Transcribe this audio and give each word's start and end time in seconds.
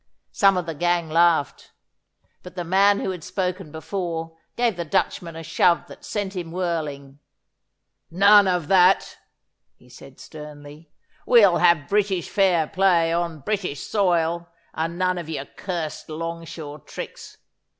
Some 0.31 0.57
of 0.57 0.65
the 0.65 0.73
gang 0.73 1.09
laughed, 1.11 1.73
but 2.41 2.55
the 2.55 2.63
man 2.63 3.01
who 3.01 3.11
had 3.11 3.23
spoken 3.23 3.71
before 3.71 4.35
gave 4.55 4.75
the 4.75 4.83
Dutchman 4.83 5.35
a 5.35 5.43
shove 5.43 5.85
that 5.85 6.03
sent 6.03 6.35
him 6.35 6.51
whirling. 6.51 7.19
'None 8.09 8.47
of 8.47 8.67
that,' 8.67 9.19
he 9.75 9.89
said 9.89 10.19
sternly. 10.19 10.89
'We'll 11.27 11.57
have 11.57 11.87
British 11.87 12.29
fair 12.31 12.65
play 12.65 13.13
on 13.13 13.41
British 13.41 13.81
soil, 13.83 14.49
and 14.73 14.97
none 14.97 15.19
of 15.19 15.29
your 15.29 15.45
cursed 15.45 16.09
longshore 16.09 16.79
tricks. 16.79 17.37